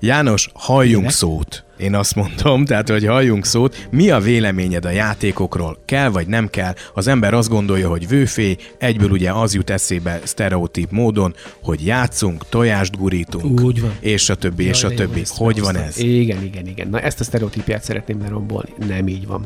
János, 0.00 0.48
halljunk 0.54 1.10
szót. 1.10 1.63
Én 1.76 1.94
azt 1.94 2.14
mondom, 2.14 2.64
tehát, 2.64 2.88
hogy 2.88 3.06
halljunk 3.06 3.44
szót, 3.44 3.88
mi 3.90 4.10
a 4.10 4.18
véleményed 4.20 4.84
a 4.84 4.90
játékokról? 4.90 5.78
Kell 5.84 6.08
vagy 6.08 6.26
nem 6.26 6.48
kell? 6.50 6.74
Az 6.94 7.06
ember 7.06 7.34
azt 7.34 7.48
gondolja, 7.48 7.88
hogy 7.88 8.08
vőfé, 8.08 8.56
egyből 8.78 9.10
ugye 9.10 9.32
az 9.32 9.54
jut 9.54 9.70
eszébe 9.70 10.20
sztereotíp 10.24 10.90
módon, 10.90 11.34
hogy 11.62 11.86
játszunk, 11.86 12.48
tojást 12.48 12.96
gurítunk, 12.98 13.60
Úgy 13.60 13.80
van. 13.80 13.92
és 14.00 14.28
a 14.28 14.34
többi, 14.34 14.64
és 14.64 14.84
a 14.84 14.86
Jaj, 14.86 14.96
többi. 14.96 15.22
Hogy 15.28 15.60
van 15.60 15.76
ez? 15.76 15.98
Igen, 15.98 16.42
igen, 16.42 16.66
igen. 16.66 16.88
Na 16.88 17.00
ezt 17.00 17.20
a 17.20 17.24
sztereotípiát 17.24 17.82
szeretném 17.82 18.20
lerombolni. 18.20 18.70
Nem 18.88 19.08
így 19.08 19.26
van. 19.26 19.44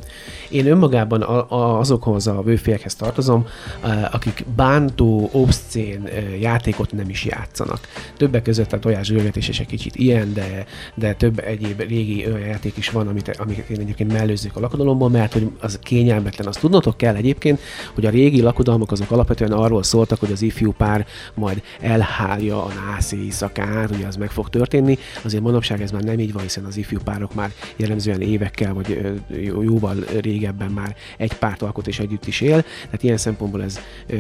Én 0.48 0.66
önmagában 0.66 1.22
a, 1.22 1.50
a, 1.50 1.78
azokhoz 1.78 2.26
a 2.26 2.42
vőfélyekhez 2.42 2.94
tartozom, 2.94 3.46
eh, 3.82 4.14
akik 4.14 4.44
bántó, 4.56 5.28
obszcén 5.32 6.04
eh, 6.04 6.40
játékot 6.40 6.92
nem 6.92 7.08
is 7.08 7.24
játszanak. 7.24 7.80
Többek 8.16 8.42
között 8.42 8.72
a 8.72 8.78
tojásgörgetés 8.78 9.48
is 9.48 9.60
egy 9.60 9.66
kicsit 9.66 9.96
ilyen, 9.96 10.32
de, 10.32 10.66
de 10.94 11.14
több 11.14 11.38
egyéb 11.38 11.80
régi 11.80 12.17
olyan 12.26 12.46
játék 12.46 12.76
is 12.76 12.90
van, 12.90 13.08
amit, 13.08 13.36
amiket 13.38 13.68
én 13.68 13.80
egyébként 13.80 14.12
mellőzzük 14.12 14.56
a 14.56 14.60
lakodalomból, 14.60 15.08
mert 15.08 15.32
hogy 15.32 15.50
az 15.60 15.78
kényelmetlen. 15.82 16.46
Azt 16.46 16.60
tudnotok 16.60 16.96
kell 16.96 17.14
egyébként, 17.14 17.60
hogy 17.94 18.06
a 18.06 18.10
régi 18.10 18.40
lakodalmak 18.40 18.92
azok 18.92 19.10
alapvetően 19.10 19.52
arról 19.52 19.82
szóltak, 19.82 20.20
hogy 20.20 20.32
az 20.32 20.42
ifjú 20.42 20.72
pár 20.72 21.06
majd 21.34 21.62
elhálja 21.80 22.64
a 22.64 22.72
nász 22.72 23.12
éjszakát, 23.12 23.90
ugye 23.90 24.06
az 24.06 24.16
meg 24.16 24.30
fog 24.30 24.48
történni. 24.48 24.98
Azért 25.24 25.42
manapság 25.42 25.82
ez 25.82 25.90
már 25.90 26.02
nem 26.02 26.18
így 26.18 26.32
van, 26.32 26.42
hiszen 26.42 26.64
az 26.64 26.76
ifjú 26.76 26.98
párok 27.04 27.34
már 27.34 27.52
jellemzően 27.76 28.20
évekkel, 28.20 28.74
vagy 28.74 29.18
jóval 29.62 29.96
régebben 30.20 30.70
már 30.70 30.96
egy 31.16 31.32
párt 31.32 31.62
alkot 31.62 31.86
és 31.86 31.98
együtt 31.98 32.26
is 32.26 32.40
él. 32.40 32.64
Tehát 32.84 33.02
ilyen 33.02 33.16
szempontból 33.16 33.62
ez 33.62 33.78
ö, 34.06 34.16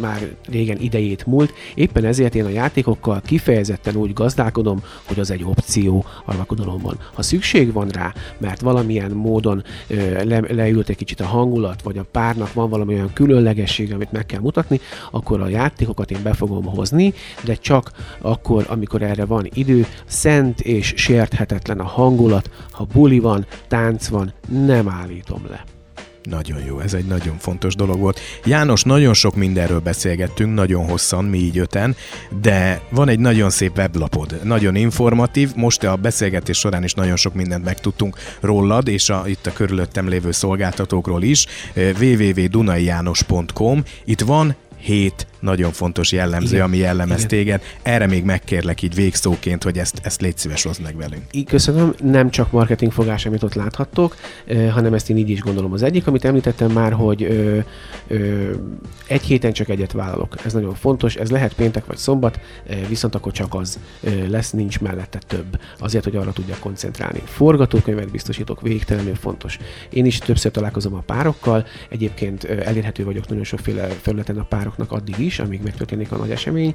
már 0.00 0.34
régen 0.48 0.78
idejét 0.80 1.26
múlt. 1.26 1.52
Éppen 1.74 2.04
ezért 2.04 2.34
én 2.34 2.44
a 2.44 2.48
játékokkal 2.48 3.20
kifejezetten 3.24 3.96
úgy 3.96 4.12
gazdálkodom, 4.12 4.82
hogy 5.04 5.20
az 5.20 5.30
egy 5.30 5.44
opció 5.44 6.04
a 6.24 6.34
lakodalomban. 6.34 6.98
Ha 7.14 7.22
szükség 7.26 7.72
van 7.72 7.88
rá, 7.88 8.14
mert 8.38 8.60
valamilyen 8.60 9.10
módon 9.10 9.64
ö, 9.86 10.24
le, 10.24 10.40
leült 10.48 10.88
egy 10.88 10.96
kicsit 10.96 11.20
a 11.20 11.26
hangulat, 11.26 11.82
vagy 11.82 11.98
a 11.98 12.04
párnak 12.10 12.52
van 12.52 12.70
valami 12.70 12.94
olyan 12.94 13.12
különlegesség, 13.12 13.92
amit 13.92 14.12
meg 14.12 14.26
kell 14.26 14.40
mutatni, 14.40 14.80
akkor 15.10 15.40
a 15.40 15.48
játékokat 15.48 16.10
én 16.10 16.22
be 16.22 16.32
fogom 16.32 16.64
hozni, 16.64 17.12
de 17.44 17.54
csak 17.54 17.90
akkor, 18.20 18.64
amikor 18.68 19.02
erre 19.02 19.24
van 19.24 19.48
idő, 19.54 19.86
szent 20.06 20.60
és 20.60 20.92
sérthetetlen 20.96 21.80
a 21.80 21.86
hangulat, 21.86 22.50
ha 22.70 22.86
buli 22.92 23.18
van, 23.18 23.46
tánc 23.68 24.08
van, 24.08 24.32
nem 24.48 24.88
állítom 24.88 25.42
le. 25.50 25.75
Nagyon 26.26 26.64
jó, 26.66 26.80
ez 26.80 26.94
egy 26.94 27.04
nagyon 27.04 27.38
fontos 27.38 27.74
dolog 27.74 27.98
volt. 27.98 28.20
János, 28.44 28.82
nagyon 28.82 29.14
sok 29.14 29.34
mindenről 29.34 29.80
beszélgettünk, 29.80 30.54
nagyon 30.54 30.88
hosszan, 30.88 31.24
mi 31.24 31.38
így 31.38 31.58
öten, 31.58 31.96
de 32.42 32.80
van 32.90 33.08
egy 33.08 33.18
nagyon 33.18 33.50
szép 33.50 33.76
weblapod, 33.76 34.40
nagyon 34.42 34.74
informatív, 34.74 35.54
most 35.54 35.84
a 35.84 35.96
beszélgetés 35.96 36.58
során 36.58 36.84
is 36.84 36.94
nagyon 36.94 37.16
sok 37.16 37.34
mindent 37.34 37.64
megtudtunk 37.64 38.16
rólad, 38.40 38.88
és 38.88 39.10
a, 39.10 39.22
itt 39.26 39.46
a 39.46 39.52
körülöttem 39.52 40.08
lévő 40.08 40.30
szolgáltatókról 40.30 41.22
is, 41.22 41.46
www.dunaijános.com, 41.74 43.82
itt 44.04 44.20
van 44.20 44.56
hét 44.78 45.26
nagyon 45.46 45.72
fontos 45.72 46.12
jellemző, 46.12 46.54
Igen, 46.54 46.64
ami 46.64 46.76
jellemez 46.76 47.16
igen. 47.16 47.28
téged. 47.28 47.62
Erre 47.82 48.06
még 48.06 48.24
megkérlek 48.24 48.82
így 48.82 48.94
végszóként, 48.94 49.62
hogy 49.62 49.78
ezt, 49.78 50.00
ezt 50.02 50.20
légy 50.20 50.38
szíves, 50.38 50.62
hozd 50.62 50.82
meg 50.82 50.96
velünk. 50.96 51.22
Így 51.30 51.46
köszönöm, 51.46 51.94
nem 52.02 52.30
csak 52.30 52.50
marketing 52.50 52.92
fogás, 52.92 53.26
amit 53.26 53.42
ott 53.42 53.54
láthattok, 53.54 54.16
ö, 54.46 54.66
hanem 54.66 54.94
ezt 54.94 55.10
én 55.10 55.16
így 55.16 55.30
is 55.30 55.40
gondolom. 55.40 55.72
Az 55.72 55.82
egyik, 55.82 56.06
amit 56.06 56.24
említettem 56.24 56.70
már, 56.70 56.92
hogy 56.92 57.22
ö, 57.22 57.58
ö, 58.06 58.50
egy 59.06 59.22
héten 59.22 59.52
csak 59.52 59.68
egyet 59.68 59.92
vállalok. 59.92 60.34
Ez 60.44 60.52
nagyon 60.52 60.74
fontos, 60.74 61.14
ez 61.14 61.30
lehet 61.30 61.54
péntek 61.54 61.86
vagy 61.86 61.96
szombat, 61.96 62.40
ö, 62.66 62.74
viszont 62.88 63.14
akkor 63.14 63.32
csak 63.32 63.54
az 63.54 63.78
ö, 64.02 64.28
lesz, 64.28 64.50
nincs 64.50 64.80
mellette 64.80 65.18
több. 65.26 65.60
Azért, 65.78 66.04
hogy 66.04 66.16
arra 66.16 66.32
tudjak 66.32 66.58
koncentrálni. 66.58 67.22
Forgatókönyvet 67.24 68.10
biztosítok, 68.10 68.60
végtelenül 68.60 69.14
fontos. 69.14 69.58
Én 69.90 70.04
is 70.04 70.18
többször 70.18 70.50
találkozom 70.50 70.94
a 70.94 71.02
párokkal, 71.06 71.66
egyébként 71.88 72.44
elérhető 72.44 73.04
vagyok 73.04 73.28
nagyon 73.28 73.44
sokféle 73.44 73.86
felületen 73.86 74.38
a 74.38 74.42
pároknak 74.44 74.92
addig 74.92 75.18
is, 75.18 75.35
amíg 75.38 75.60
megtörténik 75.62 76.12
a 76.12 76.16
nagy 76.16 76.30
esemény, 76.30 76.74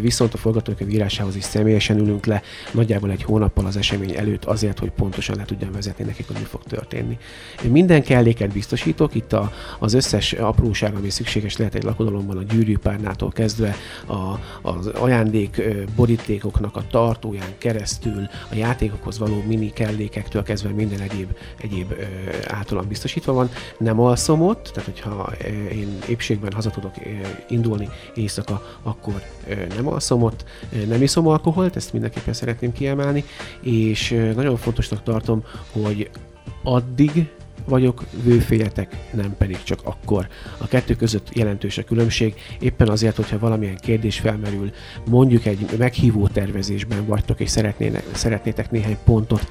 viszont 0.00 0.34
a 0.34 0.36
forgatókönyv 0.36 0.90
írásához 0.90 1.36
is 1.36 1.44
személyesen 1.44 1.98
ülünk 1.98 2.26
le, 2.26 2.42
nagyjából 2.72 3.10
egy 3.10 3.22
hónappal 3.22 3.66
az 3.66 3.76
esemény 3.76 4.14
előtt 4.16 4.44
azért, 4.44 4.78
hogy 4.78 4.90
pontosan 4.90 5.36
le 5.36 5.44
tudjam 5.44 5.72
vezetni 5.72 6.04
nekik, 6.04 6.26
hogy 6.26 6.36
mi 6.38 6.44
fog 6.44 6.62
történni. 6.62 7.18
Minden 7.62 8.02
kelléket 8.02 8.52
biztosítok, 8.52 9.14
itt 9.14 9.32
a, 9.32 9.52
az 9.78 9.94
összes 9.94 10.32
apróság, 10.32 10.94
ami 10.94 11.10
szükséges 11.10 11.56
lehet 11.56 11.74
egy 11.74 11.82
lakodalomban, 11.82 12.36
a 12.36 12.42
gyűrűpárnától 12.42 13.30
kezdve 13.30 13.76
a, 14.06 14.38
az 14.62 14.86
ajándék 14.86 15.62
borítékoknak 15.96 16.76
a 16.76 16.84
tartóján 16.90 17.52
keresztül, 17.58 18.28
a 18.50 18.54
játékokhoz 18.54 19.18
való 19.18 19.42
mini 19.46 19.72
kellékektől 19.72 20.42
kezdve 20.42 20.70
minden 20.70 21.00
egyéb, 21.00 21.36
egyéb 21.60 21.94
általam 22.46 22.88
biztosítva 22.88 23.32
van. 23.32 23.50
Nem 23.78 24.00
alszom 24.00 24.42
ott, 24.42 24.70
tehát 24.74 24.88
hogyha 24.88 25.32
én 25.72 25.98
épségben 26.08 26.52
haza 26.52 26.70
tudok 26.70 26.92
ö, 27.04 27.10
indulni 27.88 28.06
éjszaka, 28.14 28.62
akkor 28.82 29.22
nem 29.76 29.88
alszom 29.88 30.22
ott, 30.22 30.44
nem 30.88 31.02
iszom 31.02 31.26
alkoholt, 31.26 31.76
ezt 31.76 31.92
mindenképpen 31.92 32.34
szeretném 32.34 32.72
kiemelni, 32.72 33.24
és 33.60 34.10
nagyon 34.34 34.56
fontosnak 34.56 35.02
tartom, 35.02 35.44
hogy 35.72 36.10
addig 36.62 37.28
vagyok 37.68 38.04
vőfélyetek, 38.22 38.96
nem 39.12 39.34
pedig 39.38 39.62
csak 39.62 39.78
akkor. 39.84 40.28
A 40.58 40.66
kettő 40.66 40.94
között 40.94 41.34
jelentős 41.34 41.78
a 41.78 41.84
különbség, 41.84 42.34
éppen 42.60 42.88
azért, 42.88 43.16
hogyha 43.16 43.38
valamilyen 43.38 43.76
kérdés 43.76 44.18
felmerül, 44.18 44.70
mondjuk 45.10 45.46
egy 45.46 45.66
meghívó 45.78 46.26
tervezésben 46.26 47.06
vagytok, 47.06 47.40
és 47.40 47.50
szeretnének, 47.50 48.04
szeretnétek 48.12 48.70
néhány 48.70 48.98
pontot 49.04 49.48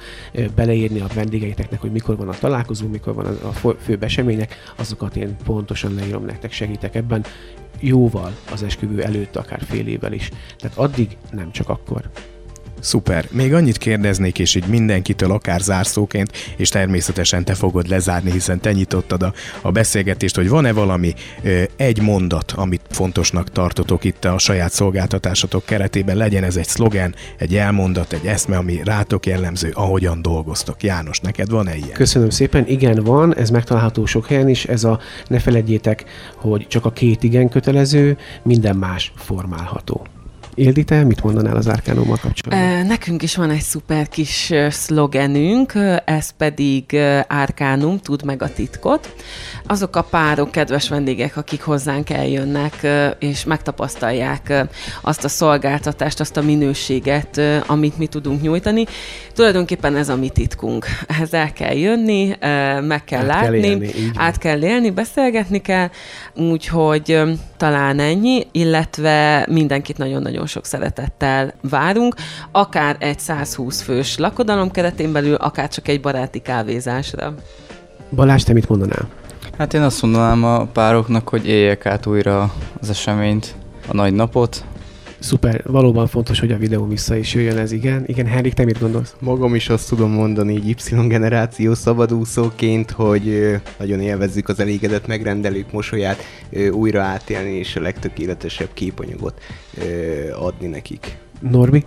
beleírni 0.54 1.00
a 1.00 1.06
vendégeiteknek, 1.14 1.80
hogy 1.80 1.92
mikor 1.92 2.16
van 2.16 2.28
a 2.28 2.38
találkozó, 2.38 2.86
mikor 2.86 3.14
van 3.14 3.26
a, 3.26 3.48
a 3.48 3.52
fő- 3.52 3.78
főbb 3.80 4.02
események, 4.02 4.56
azokat 4.76 5.16
én 5.16 5.36
pontosan 5.44 5.94
leírom 5.94 6.24
nektek, 6.24 6.52
segítek 6.52 6.94
ebben, 6.94 7.24
jóval 7.80 8.36
az 8.52 8.62
esküvő 8.62 9.02
előtt, 9.02 9.36
akár 9.36 9.62
fél 9.62 9.86
évvel 9.86 10.12
is. 10.12 10.30
Tehát 10.56 10.76
addig, 10.76 11.16
nem 11.30 11.52
csak 11.52 11.68
akkor. 11.68 12.10
Szuper. 12.80 13.28
Még 13.30 13.54
annyit 13.54 13.78
kérdeznék, 13.78 14.38
és 14.38 14.54
így 14.54 14.66
mindenkitől 14.66 15.30
akár 15.30 15.60
zárszóként, 15.60 16.32
és 16.56 16.68
természetesen 16.68 17.44
te 17.44 17.54
fogod 17.54 17.88
lezárni, 17.88 18.30
hiszen 18.30 18.60
te 18.60 18.72
nyitottad 18.72 19.22
a, 19.22 19.32
a 19.60 19.70
beszélgetést, 19.70 20.36
hogy 20.36 20.48
van-e 20.48 20.72
valami 20.72 21.14
ö, 21.42 21.62
egy 21.76 22.02
mondat, 22.02 22.52
amit 22.56 22.80
fontosnak 22.90 23.50
tartotok 23.50 24.04
itt 24.04 24.24
a 24.24 24.38
saját 24.38 24.72
szolgáltatásatok 24.72 25.64
keretében, 25.64 26.16
legyen 26.16 26.44
ez 26.44 26.56
egy 26.56 26.66
szlogen, 26.66 27.14
egy 27.36 27.56
elmondat, 27.56 28.12
egy 28.12 28.26
eszme, 28.26 28.56
ami 28.56 28.80
rátok 28.84 29.26
jellemző, 29.26 29.70
ahogyan 29.74 30.22
dolgoztok. 30.22 30.82
János, 30.82 31.20
neked 31.20 31.50
van-e 31.50 31.76
ilyen? 31.76 31.92
Köszönöm 31.92 32.30
szépen, 32.30 32.66
igen 32.66 33.04
van, 33.04 33.36
ez 33.36 33.50
megtalálható 33.50 34.06
sok 34.06 34.26
helyen 34.26 34.48
is, 34.48 34.64
ez 34.64 34.84
a 34.84 34.98
ne 35.26 35.38
feledjétek, 35.38 36.04
hogy 36.36 36.66
csak 36.68 36.84
a 36.84 36.92
két 36.92 37.22
igen 37.22 37.48
kötelező, 37.48 38.16
minden 38.42 38.76
más 38.76 39.12
formálható. 39.16 40.06
Ildi, 40.58 40.84
te 40.84 41.04
mit 41.04 41.22
mondanál 41.22 41.56
az 41.56 41.68
árkánummal 41.68 42.18
kapcsolatban? 42.20 42.86
Nekünk 42.86 43.22
is 43.22 43.36
van 43.36 43.50
egy 43.50 43.60
szuper 43.60 44.08
kis 44.08 44.52
szlogenünk, 44.68 45.72
ez 46.04 46.30
pedig 46.30 46.96
Árkánum, 47.26 47.98
tud 47.98 48.24
meg 48.24 48.42
a 48.42 48.52
titkot. 48.52 49.14
Azok 49.66 49.96
a 49.96 50.02
párok, 50.02 50.50
kedves 50.50 50.88
vendégek, 50.88 51.36
akik 51.36 51.62
hozzánk 51.62 52.10
eljönnek, 52.10 52.86
és 53.18 53.44
megtapasztalják 53.44 54.66
azt 55.02 55.24
a 55.24 55.28
szolgáltatást, 55.28 56.20
azt 56.20 56.36
a 56.36 56.42
minőséget, 56.42 57.40
amit 57.66 57.98
mi 57.98 58.06
tudunk 58.06 58.42
nyújtani. 58.42 58.84
Tulajdonképpen 59.34 59.96
ez 59.96 60.08
a 60.08 60.16
mi 60.16 60.28
titkunk. 60.28 60.86
Ehhez 61.06 61.34
el 61.34 61.52
kell 61.52 61.76
jönni, 61.76 62.36
meg 62.80 63.04
kell 63.04 63.30
Át 63.30 63.40
kell 63.40 63.50
látni, 63.50 63.66
élni, 63.66 63.86
így 63.86 64.10
van. 64.14 64.24
át 64.24 64.38
kell 64.38 64.62
élni, 64.62 64.90
beszélgetni 64.90 65.60
kell, 65.60 65.90
úgyhogy 66.34 67.22
talán 67.58 67.98
ennyi, 67.98 68.46
illetve 68.52 69.46
mindenkit 69.50 69.98
nagyon-nagyon 69.98 70.46
sok 70.46 70.64
szeretettel 70.64 71.54
várunk, 71.60 72.14
akár 72.52 72.96
egy 72.98 73.18
120 73.18 73.82
fős 73.82 74.18
lakodalom 74.18 74.70
keretén 74.70 75.12
belül, 75.12 75.34
akár 75.34 75.68
csak 75.68 75.88
egy 75.88 76.00
baráti 76.00 76.38
kávézásra. 76.38 77.34
Balázs, 78.10 78.42
te 78.42 78.52
mit 78.52 78.68
mondanál? 78.68 79.08
Hát 79.58 79.74
én 79.74 79.82
azt 79.82 80.02
mondanám 80.02 80.44
a 80.44 80.64
pároknak, 80.64 81.28
hogy 81.28 81.46
éljek 81.46 81.86
át 81.86 82.06
újra 82.06 82.52
az 82.80 82.90
eseményt, 82.90 83.54
a 83.88 83.94
nagy 83.94 84.12
napot. 84.12 84.64
Szuper, 85.18 85.62
valóban 85.64 86.06
fontos, 86.06 86.40
hogy 86.40 86.52
a 86.52 86.56
videó 86.56 86.86
vissza 86.86 87.16
is 87.16 87.34
jöjjön 87.34 87.58
ez, 87.58 87.72
igen. 87.72 88.04
Igen, 88.06 88.26
Henrik, 88.26 88.52
te 88.52 88.64
mit 88.64 88.78
gondolsz? 88.80 89.14
Magam 89.20 89.54
is 89.54 89.68
azt 89.68 89.88
tudom 89.88 90.10
mondani 90.10 90.54
így 90.54 90.68
Y-generáció 90.68 91.74
szabadúszóként, 91.74 92.90
hogy 92.90 93.56
nagyon 93.78 94.00
élvezzük 94.00 94.48
az 94.48 94.60
elégedett 94.60 95.06
megrendelők 95.06 95.72
mosolyát, 95.72 96.22
újra 96.70 97.02
átélni 97.02 97.50
és 97.50 97.76
a 97.76 97.80
legtökéletesebb 97.80 98.68
képanyagot 98.74 99.40
adni 100.38 100.66
nekik. 100.66 101.16
Norbi? 101.40 101.84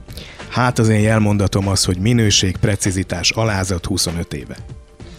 Hát 0.50 0.80
az 0.80 0.90
én 0.90 1.00
jelmondatom 1.00 1.68
az, 1.68 1.86
hogy 1.86 1.98
minőség, 1.98 2.58
precizitás, 2.58 3.32
alázat 3.32 3.86
25 3.86 4.34
éve. 4.34 4.56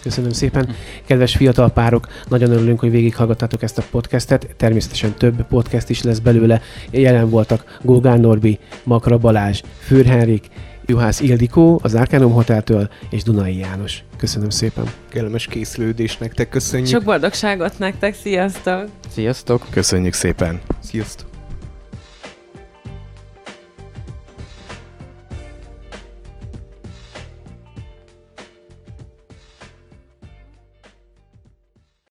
Köszönöm 0.02 0.30
szépen. 0.30 0.75
Kedves 1.06 1.37
fiatal 1.37 1.71
párok, 1.71 2.06
nagyon 2.28 2.50
örülünk, 2.50 2.80
hogy 2.80 2.90
végighallgattátok 2.90 3.62
ezt 3.62 3.78
a 3.78 3.85
podcastet. 3.90 4.54
Természetesen 4.56 5.12
több 5.12 5.47
podcast 5.47 5.90
is 5.90 6.02
lesz 6.02 6.18
belőle. 6.18 6.61
Jelen 6.90 7.30
voltak 7.30 7.78
Gógán 7.82 8.21
Norbi, 8.21 8.59
Makra 8.82 9.18
Balázs, 9.18 9.61
Fűr 9.78 10.06
Henrik, 10.06 10.47
Juhász 10.87 11.21
Ildikó, 11.21 11.80
az 11.82 11.94
Arcanum 11.94 12.32
Hoteltől, 12.32 12.90
és 13.11 13.23
Dunai 13.23 13.56
János. 13.56 14.04
Köszönöm 14.16 14.50
szépen. 14.50 14.85
Kellemes 15.09 15.47
készülődés 15.47 16.18
nektek, 16.18 16.49
köszönjük. 16.49 16.88
Sok 16.88 17.04
boldogságot 17.04 17.78
nektek, 17.78 18.14
sziasztok! 18.14 18.85
Sziasztok! 19.09 19.66
Köszönjük 19.71 20.12
szépen! 20.12 20.61
Sziasztok. 20.80 21.32